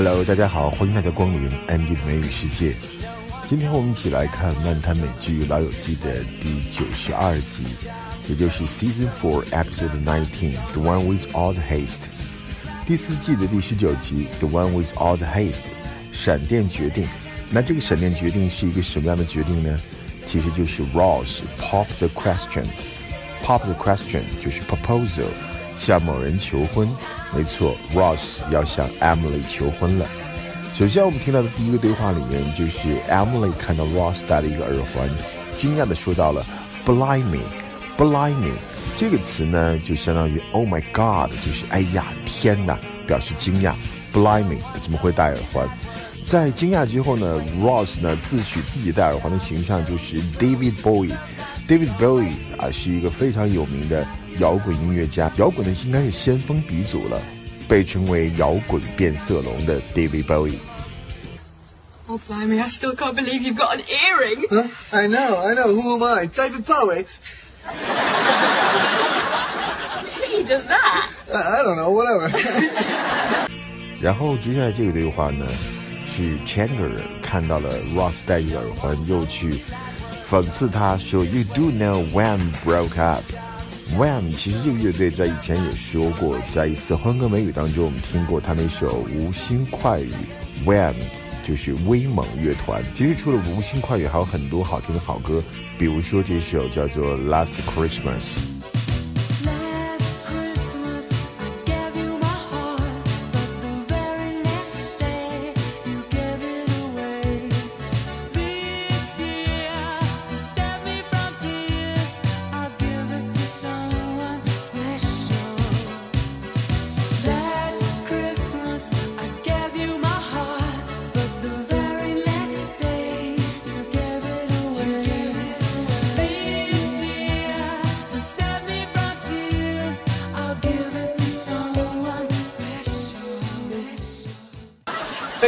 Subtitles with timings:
[0.00, 2.72] Hello，大家好，欢迎大家光临 Andy 的美语世界。
[3.48, 7.64] 今天我们一起来看漫谈美剧《老友记》的第九十二集，
[8.28, 12.02] 也就是 Season Four Episode Nineteen，The One with All the Haste。
[12.86, 15.64] 第四季的第十九集，The One with All the Haste，
[16.12, 17.08] 闪电决定。
[17.50, 19.80] 那这个闪电决定是一个什么样的决定呢？
[20.26, 25.26] 其实就是 Ross pop the question，pop the question 就是 proposal，
[25.78, 26.86] 向某人求婚。
[27.34, 30.06] 没错，Ross 要向 Emily 求婚了。
[30.74, 35.08] 首先，我们听到的第一个对话里面，就是 Emily 看到 Ross 戴了一个耳环，
[35.54, 36.44] 惊讶的说到了
[36.86, 38.52] “blimey”，“blimey”
[38.96, 43.72] 这个词呢，就相当于 “oh my god”，就是哎呀天哪，表示惊讶。
[44.12, 45.68] “blimey” 怎么会戴耳环？
[46.24, 51.12] 在惊讶之后呢，Ross 呢自诩自己戴耳环的形象就是 David Bowie。
[51.68, 54.06] David Bowie 啊，是一个非常有名的
[54.38, 57.20] 摇滚音乐家，摇滚的应该是先锋鼻祖了，
[57.68, 60.54] 被称为摇滚变色龙的 David Bowie。
[62.06, 64.46] Oh, blimey, I still can't believe you've got an earring.
[64.48, 64.66] Huh?
[64.92, 65.74] I know, I know.
[65.74, 66.24] Who am I?
[66.24, 67.04] David Bowie?
[70.26, 71.10] He does that.
[71.30, 72.30] I, I don't know, whatever.
[74.00, 75.44] 然后接下来这个对话呢，
[76.08, 79.60] 是 Chandler 看到了 Ross 戴一个耳环，又去
[80.30, 83.24] 讽刺他说：“You do know when broke up。”
[83.96, 90.12] When 其实这个乐队在以前也说过，在一次欢歌美语当中，我们听过他那首《无心快语》
[90.66, 90.94] When
[91.42, 92.84] 就是威猛乐团。
[92.94, 95.42] 其实除了《无心快语》，还有很多好听的好歌，
[95.78, 98.20] 比如说这首叫做《Last Christmas》。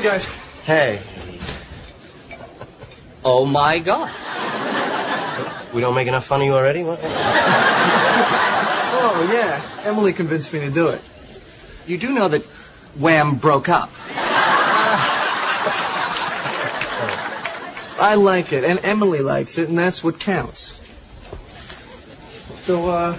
[0.00, 0.26] Hey, guys.
[0.64, 1.00] Hey.
[3.24, 4.12] Oh my god.
[5.74, 6.84] We don't make enough fun of you already?
[6.84, 7.00] What?
[9.00, 9.60] Oh, yeah.
[9.82, 11.00] Emily convinced me to do it.
[11.86, 12.42] You do know that
[12.96, 13.90] Wham broke up.
[18.00, 20.74] I like it, and Emily likes it, and that's what counts.
[22.60, 23.18] So, uh,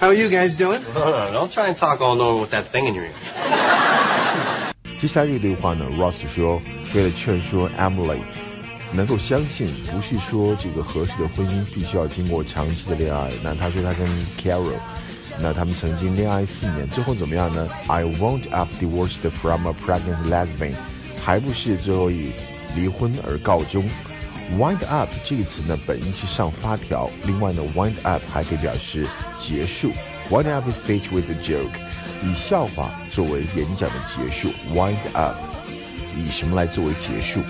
[0.00, 0.82] how are you guys doing?
[0.94, 3.12] No, no, don't try and talk all knowing with that thing in your ear.
[4.98, 6.60] 接下来这个对话呢，Ross 说，
[6.94, 8.18] 为了劝说 Emily
[8.94, 13.30] 能够相信，不是说这个合适的婚姻必须要经过长期的恋爱。
[13.44, 14.08] 那他说他跟
[14.38, 14.72] Carol，
[15.38, 20.74] 那他们曾经恋爱四年，最后怎么样呢？I wound up divorced from a pregnant lesbian，
[21.22, 22.32] 还不是最后以
[22.74, 23.84] 离婚而告终。
[24.56, 29.06] Wind up 这个词呢，本意是上发条，另外呢，wind up 还可以表示
[29.38, 29.92] 结束。
[30.30, 31.70] Wind up a speech with a joke，
[32.23, 34.49] 以笑话作为演讲的结束。
[34.73, 35.35] Wind up，
[36.17, 37.41] 以什么来作为结束？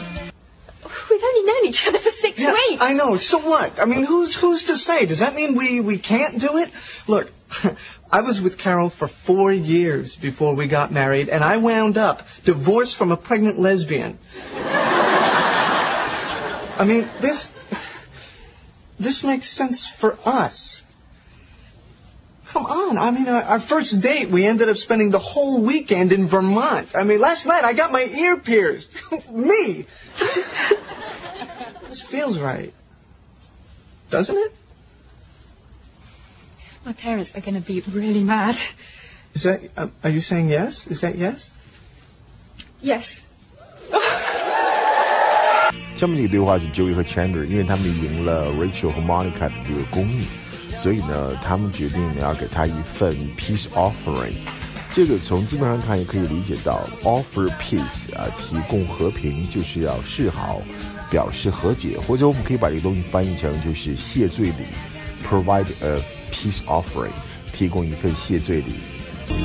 [1.10, 2.82] We've only known each other for six Yeah, weeks.
[2.82, 3.18] I know.
[3.18, 3.80] So what?
[3.80, 5.06] I mean, who's who's to say?
[5.06, 6.70] Does that mean we we can't do it?
[7.08, 7.30] Look,
[8.10, 12.24] I was with Carol for four years before we got married, and I wound up
[12.46, 14.18] divorced from a pregnant lesbian.
[16.80, 17.50] I mean, this
[19.00, 20.82] this makes sense for us.
[22.86, 22.98] Come on.
[22.98, 26.96] I mean, our, our first date, we ended up spending the whole weekend in Vermont.
[26.96, 28.92] I mean, last night I got my ear pierced.
[29.30, 29.86] Me.
[31.90, 32.74] This feels right.
[34.10, 34.54] Doesn't it?
[36.86, 38.56] My parents are going to be really mad.
[39.34, 40.88] Is that, uh, are you saying yes?
[40.88, 41.50] Is that yes?
[42.82, 43.22] Yes.
[45.96, 50.26] 下面这个对话是 Joey 和 Chandler，因为他们赢了 Rachel 和 Monica 的这个公益，
[50.76, 54.34] 所以呢，他们决定呢要给他一份 peace offering。
[54.94, 60.62] 这个从字面上看也可以理解到，offer peace 啊，提供和平就是要示好，
[61.10, 64.66] 表示和解，或者我们可以把这个东西翻译成就是谢罪礼，
[65.26, 67.12] provide a peace offering，
[67.54, 68.82] 提供一份谢罪礼。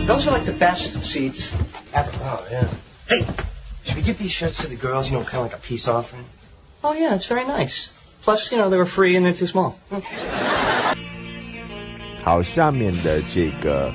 [0.09, 1.53] Those are like the best seats
[1.93, 2.11] ever.
[2.25, 2.67] Oh, yeah.
[3.07, 3.25] Hey,
[3.85, 5.87] should we give these shirts to the girls, you know, kind of like a peace
[5.87, 6.25] offering?
[6.83, 7.93] Oh, yeah, it's very nice.
[8.23, 9.77] Plus, you know, they were free and they're too small.
[12.24, 13.92] 好，下面的这个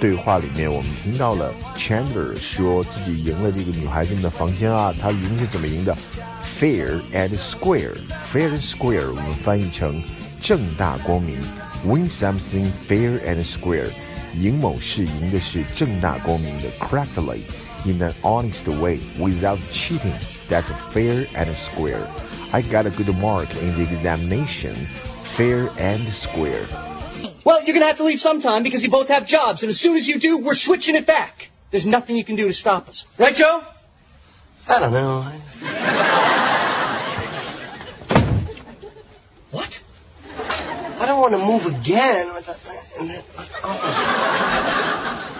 [0.00, 5.94] 对话里面，我们听到了 Chandler 说自己赢了这个女孩子们的房间啊，他赢是怎么赢的
[6.42, 7.92] ？Fair and square,
[8.32, 10.02] fair and square，我们翻译成
[10.40, 11.38] 正大光明。
[11.84, 13.90] Win something fair and square，
[14.34, 16.70] 赢某事赢的是正大光明的。
[16.78, 20.14] Correctly，in an honest way without cheating.
[20.48, 22.06] That's fair and square.
[22.52, 24.74] I got a good mark in the examination,
[25.22, 26.64] fair and square.
[27.44, 29.96] Well, you're gonna have to leave sometime because you both have jobs, and as soon
[29.96, 31.50] as you do, we're switching it back.
[31.70, 33.06] There's nothing you can do to stop us.
[33.16, 33.62] Right, Joe?
[34.68, 35.22] I don't know.
[39.50, 39.82] what?
[41.00, 42.28] I don't want to move again.
[42.28, 42.56] Uh-uh.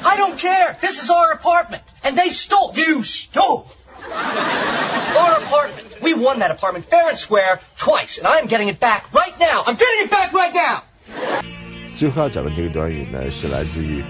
[0.02, 0.78] I don't care.
[0.80, 2.72] This is our apartment, and they stole.
[2.74, 3.70] You stole.
[4.10, 6.00] Our apartment.
[6.00, 9.64] We won that apartment fair and square twice, and I'm getting it back right now.
[9.66, 10.84] I'm getting it back right now.
[12.00, 14.02] 最后要讲的这个短语呢，是来自于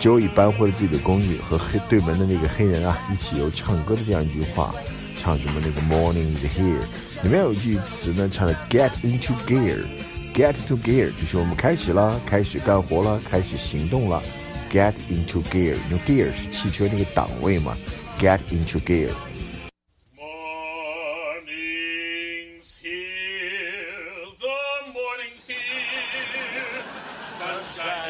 [0.00, 4.74] Joey 搬回了自己的公寓，和黑对门的那个黑人啊一起有唱歌的这样一句话，
[5.16, 6.80] 唱什么那个 Morning is here，
[7.22, 14.20] 里面有一句词呢，唱的 Get into gear，Get to gear 就是我们开始了，开始干活了，开始行动了
[14.68, 17.78] ，Get into gear，因为 gear 是汽车那个档位嘛
[18.18, 19.10] ，Get into gear。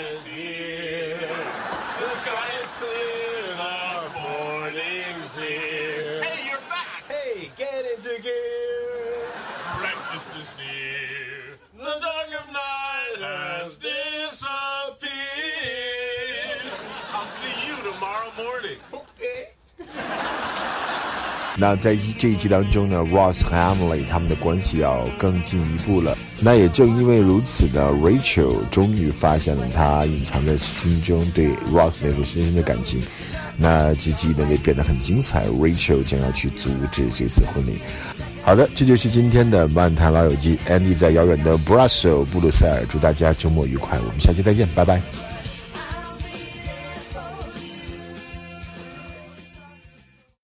[0.01, 6.23] Is here, the sky is clear, the morning's here.
[6.23, 7.05] Hey, you're back!
[7.09, 9.29] Hey, get into gear.
[9.79, 15.11] Breakfast is near, the dog of night has disappeared.
[17.13, 18.79] I'll see you tomorrow morning.
[21.61, 26.17] 那在这一集当中呢，Ross 和 Emily 他们的关系要更进一步了。
[26.41, 33.03] 那也正因为如此呢，Rachel 终于发现了她隐藏在心中对 Ross 那份深深的感情。
[33.59, 37.79] 那这集呢也变得很精彩，Rachel 将要去阻止这次婚礼。
[38.43, 40.59] 好的，这就是今天的漫谈老友记。
[40.67, 44.99] Andy 在遥远的 Brussels 布鲁塞尔，祝大家周末愉快，我们下期再见，拜拜。